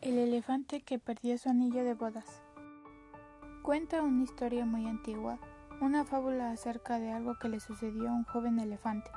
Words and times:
El 0.00 0.16
elefante 0.16 0.80
que 0.80 1.00
perdió 1.00 1.36
su 1.38 1.48
anillo 1.48 1.82
de 1.82 1.94
bodas. 1.94 2.40
Cuenta 3.62 4.00
una 4.00 4.22
historia 4.22 4.64
muy 4.64 4.86
antigua, 4.86 5.40
una 5.80 6.04
fábula 6.04 6.52
acerca 6.52 7.00
de 7.00 7.10
algo 7.10 7.36
que 7.40 7.48
le 7.48 7.58
sucedió 7.58 8.08
a 8.08 8.12
un 8.12 8.22
joven 8.22 8.60
elefante. 8.60 9.10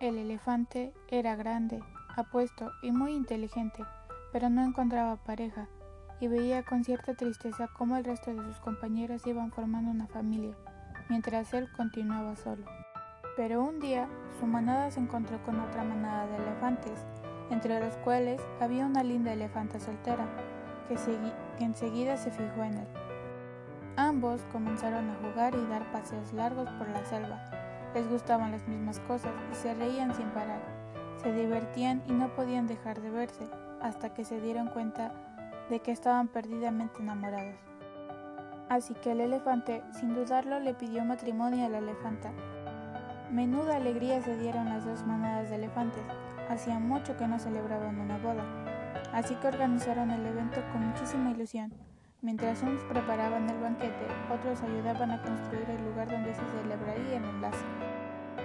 El 0.00 0.16
elefante 0.16 0.94
era 1.08 1.36
grande, 1.36 1.84
apuesto 2.16 2.72
y 2.80 2.90
muy 2.90 3.12
inteligente, 3.12 3.84
pero 4.32 4.48
no 4.48 4.64
encontraba 4.64 5.16
pareja 5.16 5.68
y 6.20 6.28
veía 6.28 6.62
con 6.62 6.84
cierta 6.84 7.12
tristeza 7.12 7.68
cómo 7.76 7.98
el 7.98 8.04
resto 8.04 8.34
de 8.34 8.42
sus 8.44 8.60
compañeros 8.60 9.26
iban 9.26 9.52
formando 9.52 9.90
una 9.90 10.06
familia, 10.06 10.56
mientras 11.10 11.52
él 11.52 11.68
continuaba 11.76 12.34
solo. 12.34 12.64
Pero 13.36 13.62
un 13.62 13.78
día 13.78 14.08
su 14.40 14.46
manada 14.46 14.90
se 14.90 15.00
encontró 15.00 15.42
con 15.44 15.60
otra 15.60 15.84
manada 15.84 16.26
de 16.28 16.36
elefantes 16.36 17.06
entre 17.50 17.80
los 17.80 17.96
cuales 17.98 18.40
había 18.60 18.86
una 18.86 19.02
linda 19.02 19.32
elefanta 19.32 19.80
soltera, 19.80 20.26
que, 20.88 20.96
enseguida 21.64 22.16
se 22.16 22.30
fijó 22.30 22.62
en 22.62 22.78
él. 22.78 22.88
Ambos 23.96 24.42
comenzaron 24.52 25.10
a 25.10 25.16
jugar 25.16 25.54
y 25.54 25.66
dar 25.66 25.90
paseos 25.92 26.32
largos 26.32 26.68
por 26.72 26.88
la 26.88 27.04
selva. 27.04 27.42
Les 27.94 28.08
gustaban 28.08 28.52
las 28.52 28.66
mismas 28.68 29.00
cosas 29.00 29.32
y 29.52 29.54
se 29.54 29.74
reían 29.74 30.14
sin 30.14 30.28
parar. 30.30 30.60
Se 31.22 31.32
divertían 31.32 32.02
y 32.06 32.12
no 32.12 32.28
podían 32.34 32.66
dejar 32.66 33.00
de 33.00 33.10
verse, 33.10 33.44
hasta 33.82 34.14
que 34.14 34.24
se 34.24 34.40
dieron 34.40 34.68
cuenta 34.68 35.12
de 35.68 35.80
que 35.80 35.90
estaban 35.90 36.28
perdidamente 36.28 37.00
enamorados. 37.00 37.56
Así 38.68 38.94
que 38.94 39.12
el 39.12 39.20
elefante, 39.20 39.82
sin 39.98 40.14
dudarlo, 40.14 40.60
le 40.60 40.74
pidió 40.74 41.04
matrimonio 41.04 41.66
a 41.66 41.68
la 41.70 41.78
elefanta. 41.78 42.32
Menuda 43.30 43.76
alegría 43.76 44.22
se 44.22 44.38
dieron 44.38 44.70
las 44.70 44.86
dos 44.86 45.04
manadas 45.04 45.50
de 45.50 45.56
elefantes, 45.56 46.02
Hacía 46.48 46.78
mucho 46.78 47.14
que 47.18 47.28
no 47.28 47.38
celebraban 47.38 48.00
una 48.00 48.16
boda, 48.16 48.42
así 49.12 49.34
que 49.34 49.48
organizaron 49.48 50.10
el 50.10 50.24
evento 50.24 50.62
con 50.72 50.88
muchísima 50.88 51.30
ilusión. 51.30 51.70
Mientras 52.22 52.62
unos 52.62 52.82
preparaban 52.84 53.50
el 53.50 53.60
banquete, 53.60 54.06
otros 54.32 54.62
ayudaban 54.62 55.10
a 55.10 55.20
construir 55.20 55.68
el 55.68 55.84
lugar 55.84 56.10
donde 56.10 56.32
se 56.32 56.40
celebraría 56.40 57.18
el 57.18 57.24
enlace. 57.24 57.64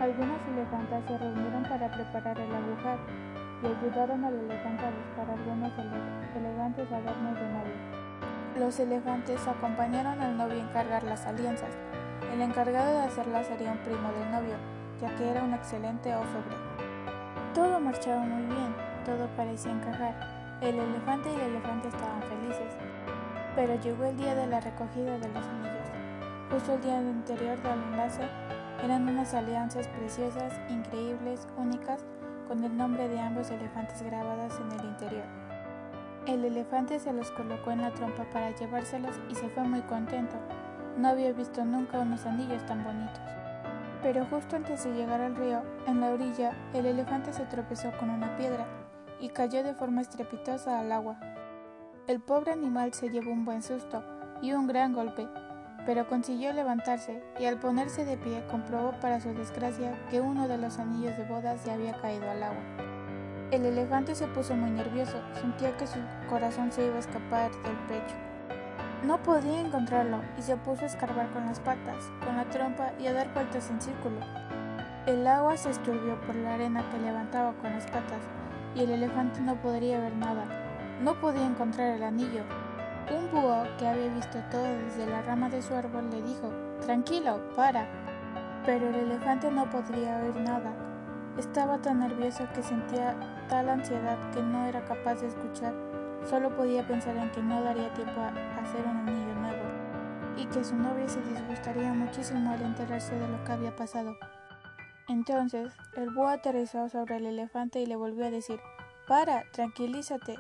Algunas 0.02 0.46
elefantas 0.50 1.06
se 1.08 1.18
reunieron 1.18 1.64
para 1.64 1.90
preparar 1.90 2.38
el 2.38 2.54
agujar 2.54 3.00
y 3.64 3.68
ayudaron 3.68 4.26
al 4.26 4.34
elefante 4.34 4.84
a 4.86 4.92
buscar 4.92 5.32
algunos 5.32 5.72
elegantes 6.36 6.92
adornos 6.92 7.40
de 7.40 7.54
novio. 7.54 8.60
Los 8.60 8.80
elefantes 8.82 9.48
acompañaron 9.48 10.20
al 10.20 10.36
novio 10.36 10.62
a 10.62 10.70
encargar 10.70 11.04
las 11.04 11.26
alianzas. 11.26 11.72
El 12.34 12.42
encargado 12.42 12.98
de 12.98 13.06
hacerlas 13.06 13.46
sería 13.46 13.74
un 13.74 13.78
primo 13.78 14.12
del 14.12 14.32
novio, 14.32 14.56
ya 15.00 15.16
que 15.16 15.30
era 15.30 15.44
un 15.44 15.54
excelente 15.54 16.16
orfebre. 16.16 16.56
Todo 17.54 17.80
marchaba 17.80 18.22
muy 18.22 18.48
bien, 18.48 18.74
todo 19.06 19.28
parecía 19.38 19.72
encajar. 19.72 20.16
El 20.60 20.80
elefante 20.80 21.30
y 21.32 21.36
el 21.36 21.52
elefante 21.52 21.90
estaban 21.90 22.24
felices. 22.24 22.74
Pero 23.56 23.80
llegó 23.80 24.06
el 24.06 24.18
día 24.18 24.34
de 24.34 24.48
la 24.48 24.60
recogida 24.62 25.20
de 25.20 25.28
los 25.28 25.46
anillos. 25.46 25.88
Justo 26.52 26.74
el 26.74 26.82
día 26.82 26.98
anterior 26.98 27.62
del 27.62 27.84
enlace 27.92 28.24
eran 28.84 29.08
unas 29.08 29.32
alianzas 29.36 29.88
preciosas, 29.90 30.60
increíbles, 30.70 31.48
únicas, 31.56 32.04
con 32.48 32.64
el 32.64 32.76
nombre 32.76 33.10
de 33.10 33.20
ambos 33.20 33.52
elefantes 33.52 34.02
grabadas 34.02 34.60
en 34.60 34.80
el 34.80 34.86
interior. 34.88 35.26
El 36.26 36.44
elefante 36.46 37.00
se 37.00 37.14
los 37.14 37.30
colocó 37.30 37.70
en 37.70 37.84
la 37.84 37.94
trompa 37.94 38.24
para 38.32 38.50
llevárselos 38.50 39.20
y 39.30 39.36
se 39.36 39.50
fue 39.50 39.62
muy 39.66 39.82
contento. 39.82 40.38
No 40.98 41.08
había 41.08 41.32
visto 41.34 41.66
nunca 41.66 42.00
unos 42.00 42.26
anillos 42.26 42.66
tan 42.66 42.84
bonitos. 42.84 43.22
Pero 44.02 44.26
justo 44.26 44.56
antes 44.56 44.84
de 44.84 44.94
llegar 44.94 45.22
al 45.22 45.36
río, 45.36 45.62
en 45.88 46.02
la 46.02 46.12
orilla, 46.12 46.52
el 46.74 46.86
elefante 46.86 47.34
se 47.34 47.46
tropezó 47.46 47.92
con 47.98 48.10
una 48.10 48.36
piedra 48.36 48.68
y 49.20 49.30
cayó 49.30 49.64
de 49.64 49.74
forma 49.74 50.02
estrepitosa 50.02 50.80
al 50.80 50.92
agua. 50.92 51.18
El 52.08 52.20
pobre 52.20 52.52
animal 52.52 52.94
se 52.94 53.10
llevó 53.10 53.32
un 53.32 53.46
buen 53.46 53.64
susto 53.64 54.04
y 54.42 54.52
un 54.52 54.68
gran 54.68 54.94
golpe, 54.94 55.28
pero 55.86 56.08
consiguió 56.08 56.52
levantarse 56.52 57.24
y 57.40 57.46
al 57.46 57.60
ponerse 57.60 58.04
de 58.04 58.18
pie 58.18 58.44
comprobó 58.52 58.92
para 59.00 59.22
su 59.22 59.34
desgracia 59.34 59.98
que 60.10 60.20
uno 60.20 60.48
de 60.48 60.58
los 60.58 60.80
anillos 60.80 61.18
de 61.18 61.24
bodas 61.24 61.64
ya 61.66 61.74
había 61.74 61.94
caído 62.02 62.30
al 62.30 62.44
agua. 62.44 62.64
El 63.52 63.66
elefante 63.66 64.16
se 64.16 64.28
puso 64.28 64.56
muy 64.56 64.72
nervioso, 64.72 65.22
sentía 65.40 65.78
que 65.78 65.88
su 65.88 66.00
corazón 66.30 66.72
se 66.72 66.86
iba 66.86 66.96
a 66.96 67.00
escapar 67.00 67.52
del 67.52 67.78
pecho. 67.88 68.16
No 69.04 69.18
podía 69.18 69.60
encontrarlo 69.60 70.22
y 70.38 70.42
se 70.42 70.56
puso 70.56 70.84
a 70.84 70.86
escarbar 70.86 71.30
con 71.34 71.46
las 71.46 71.60
patas, 71.60 72.10
con 72.24 72.38
la 72.38 72.46
trompa 72.46 72.94
y 72.98 73.08
a 73.08 73.14
dar 73.14 73.34
vueltas 73.34 73.70
en 73.70 73.82
círculo. 73.82 74.16
El 75.06 75.28
agua 75.28 75.58
se 75.58 75.72
esturbió 75.72 76.22
por 76.22 76.38
la 76.38 76.54
arena 76.54 76.90
que 76.90 77.00
levantaba 77.00 77.52
con 77.62 77.72
las 77.72 77.86
patas 77.88 78.22
y 78.74 78.84
el 78.84 78.92
elefante 78.92 79.42
no 79.42 79.58
podría 79.58 80.00
ver 80.00 80.16
nada. 80.16 80.46
No 81.02 81.20
podía 81.20 81.46
encontrar 81.46 81.98
el 81.98 82.04
anillo. 82.04 82.44
Un 83.14 83.30
búho 83.30 83.66
que 83.78 83.88
había 83.88 84.08
visto 84.08 84.40
todo 84.50 84.64
desde 84.64 85.06
la 85.06 85.22
rama 85.22 85.50
de 85.50 85.62
su 85.62 85.76
árbol 85.76 86.10
le 86.10 86.22
dijo, 86.22 86.50
Tranquilo, 86.86 87.42
para. 87.58 87.86
Pero 88.66 88.88
el 88.88 88.96
elefante 88.96 89.52
no 89.52 89.70
podría 89.70 90.20
oír 90.20 90.38
nada. 90.38 90.72
Estaba 91.38 91.78
tan 91.80 92.00
nervioso 92.00 92.46
que 92.56 92.64
sentía 92.64 93.14
tal 93.50 93.68
ansiedad 93.68 94.18
que 94.34 94.42
no 94.42 94.64
era 94.66 94.86
capaz 94.86 95.16
de 95.16 95.28
escuchar 95.28 95.74
Solo 96.30 96.56
podía 96.56 96.88
pensar 96.88 97.18
en 97.18 97.30
que 97.32 97.42
no 97.42 97.62
daría 97.62 97.94
tiempo 97.94 98.22
a 98.22 98.30
hacer 98.62 98.86
un 98.86 98.98
anillo 98.98 99.36
nuevo 99.36 99.64
y 100.38 100.46
que 100.46 100.64
su 100.64 100.76
novia 100.76 101.08
se 101.08 101.22
disgustaría 101.22 101.94
muchísimo 101.94 102.52
al 102.52 102.62
enterarse 102.62 103.14
de 103.14 103.28
lo 103.28 103.44
que 103.44 103.52
había 103.52 103.76
pasado. 103.76 104.16
Entonces, 105.10 105.74
el 105.98 106.12
búho 106.12 106.30
aterrizó 106.30 106.88
sobre 106.88 107.18
el 107.18 107.26
elefante 107.26 107.82
y 107.82 107.86
le 107.86 107.98
volvió 107.98 108.26
a 108.26 108.32
decir, 108.32 108.60
Para, 109.06 109.44
tranquilízate. 109.52 110.36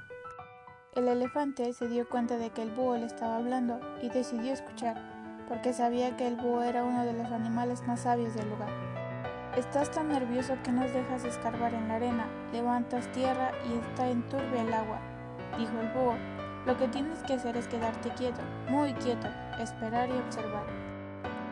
El 0.96 1.10
elefante 1.10 1.74
se 1.74 1.90
dio 1.90 2.08
cuenta 2.08 2.38
de 2.38 2.50
que 2.50 2.62
el 2.62 2.72
búho 2.72 2.96
le 2.96 3.06
estaba 3.06 3.36
hablando 3.36 3.82
y 4.02 4.08
decidió 4.08 4.54
escuchar, 4.54 4.96
porque 5.50 5.74
sabía 5.74 6.16
que 6.16 6.28
el 6.28 6.38
búho 6.38 6.64
era 6.64 6.86
uno 6.86 7.04
de 7.04 7.14
los 7.14 7.30
animales 7.30 7.86
más 7.86 8.04
sabios 8.04 8.34
del 8.36 8.50
lugar. 8.50 8.70
Estás 9.58 9.92
tan 9.92 10.08
nervioso 10.08 10.56
que 10.64 10.72
nos 10.72 10.94
dejas 10.94 11.26
escarbar 11.26 11.74
en 11.74 11.90
la 11.90 11.96
arena, 11.96 12.28
levantas 12.54 13.12
tierra 13.12 13.52
y 13.70 13.78
está 13.78 14.08
en 14.08 14.22
turbia 14.30 14.62
el 14.62 14.74
agua 14.74 15.13
dijo 15.58 15.80
el 15.80 15.90
búho. 15.90 16.16
Lo 16.66 16.78
que 16.78 16.88
tienes 16.88 17.20
que 17.24 17.34
hacer 17.34 17.58
es 17.58 17.68
quedarte 17.68 18.10
quieto, 18.12 18.42
muy 18.70 18.94
quieto, 18.94 19.28
esperar 19.60 20.10
y 20.10 20.14
observar. 20.14 20.64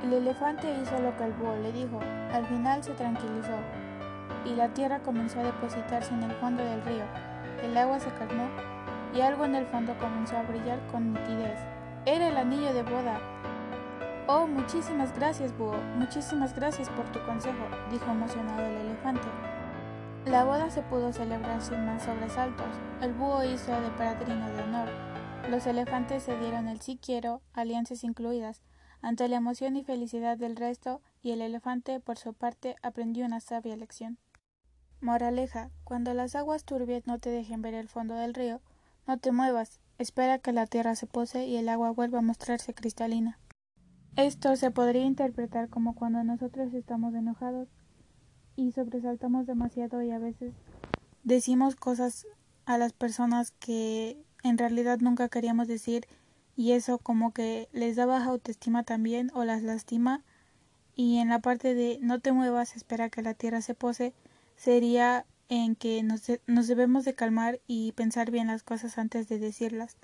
El 0.04 0.14
elefante 0.14 0.74
hizo 0.82 1.00
lo 1.00 1.16
que 1.18 1.26
el 1.26 1.34
búho 1.34 1.56
le 1.58 1.72
dijo. 1.72 2.00
Al 2.34 2.46
final 2.46 2.84
se 2.84 2.94
tranquilizó 2.94 3.58
y 4.46 4.56
la 4.56 4.70
tierra 4.70 5.00
comenzó 5.00 5.40
a 5.40 5.44
depositarse 5.44 6.14
en 6.14 6.24
el 6.24 6.32
fondo 6.34 6.64
del 6.64 6.82
río. 6.84 7.04
El 7.64 7.78
agua 7.78 8.00
se 8.00 8.10
calmó 8.12 8.48
y 9.14 9.22
algo 9.22 9.46
en 9.46 9.56
el 9.56 9.66
fondo 9.68 9.96
comenzó 10.00 10.38
a 10.38 10.44
brillar 10.44 10.80
con 10.92 11.14
nitidez. 11.14 11.60
Era 12.06 12.30
el 12.30 12.38
anillo 12.38 12.74
de 12.74 12.84
boda. 12.84 13.20
Oh, 14.28 14.48
muchísimas 14.48 15.14
gracias, 15.16 15.56
búho. 15.58 15.78
Muchísimas 15.98 16.56
gracias 16.56 16.90
por 16.90 17.06
tu 17.12 17.24
consejo, 17.26 17.66
dijo 17.92 18.10
emocionado 18.10 18.62
el 18.66 18.78
elefante. 18.88 19.28
La 20.26 20.44
boda 20.44 20.70
se 20.70 20.84
pudo 20.84 21.12
celebrar 21.12 21.64
sin 21.64 21.84
más 21.84 22.04
sobresaltos. 22.04 22.68
El 23.02 23.12
búho 23.14 23.44
hizo 23.44 23.72
de 23.82 23.90
padrino 23.98 24.50
de 24.52 24.62
honor. 24.62 24.90
Los 25.50 25.66
elefantes 25.66 26.22
se 26.22 26.38
dieron 26.38 26.68
el 26.68 26.80
sí 26.80 27.00
quiero, 27.02 27.42
alianzas 27.54 28.04
incluidas, 28.04 28.62
ante 29.02 29.28
la 29.28 29.38
emoción 29.38 29.76
y 29.76 29.84
felicidad 29.84 30.38
del 30.38 30.56
resto, 30.56 31.02
y 31.24 31.32
el 31.32 31.42
elefante, 31.42 32.00
por 32.00 32.20
su 32.20 32.36
parte, 32.36 32.76
aprendió 32.84 33.26
una 33.26 33.40
sabia 33.40 33.76
lección. 33.76 34.20
Moraleja, 35.02 35.72
cuando 35.84 36.14
las 36.14 36.36
aguas 36.36 36.66
turbias 36.66 37.08
no 37.08 37.18
te 37.18 37.32
dejen 37.32 37.64
ver 37.64 37.74
el 37.74 37.90
fondo 37.90 38.14
del 38.14 38.36
río, 38.36 38.62
no 39.08 39.18
te 39.18 39.32
muevas, 39.32 39.80
espera 39.98 40.38
que 40.38 40.54
la 40.54 40.68
tierra 40.68 40.96
se 40.96 41.08
pose 41.08 41.48
y 41.48 41.58
el 41.58 41.68
agua 41.68 41.90
vuelva 41.90 42.20
a 42.20 42.22
mostrarse 42.22 42.76
cristalina. 42.76 43.40
Esto 44.16 44.56
se 44.56 44.70
podría 44.70 45.04
interpretar 45.04 45.70
como 45.70 45.96
cuando 45.96 46.24
nosotros 46.24 46.72
estamos 46.76 47.16
enojados 47.16 47.70
y 48.56 48.72
sobresaltamos 48.72 49.48
demasiado 49.48 50.02
y 50.02 50.12
a 50.12 50.20
veces 50.20 50.54
decimos 51.24 51.76
cosas 51.76 52.28
a 52.66 52.78
las 52.78 52.94
personas 52.94 53.52
que 53.52 54.18
en 54.44 54.58
realidad 54.58 55.00
nunca 55.00 55.30
queríamos 55.30 55.68
decir 55.68 56.08
y 56.56 56.74
eso 56.74 56.98
como 56.98 57.32
que 57.34 57.70
les 57.72 57.96
da 57.96 58.06
baja 58.06 58.30
autoestima 58.30 58.84
también 58.84 59.32
o 59.34 59.44
las 59.44 59.64
lastima. 59.64 60.24
Y 60.96 61.18
en 61.20 61.30
la 61.30 61.40
parte 61.40 61.74
de 61.74 61.98
no 62.02 62.20
te 62.20 62.34
muevas 62.34 62.76
espera 62.76 63.10
que 63.10 63.22
la 63.22 63.34
tierra 63.34 63.62
se 63.62 63.74
pose 63.74 64.14
sería 64.58 65.26
en 65.50 65.76
que 65.76 66.04
nos, 66.04 66.24
nos 66.48 66.68
debemos 66.68 67.06
de 67.06 67.16
calmar 67.16 67.60
y 67.68 67.94
pensar 67.94 68.32
bien 68.32 68.48
las 68.48 68.64
cosas 68.64 68.98
antes 68.98 69.28
de 69.28 69.40
decirlas 69.40 69.98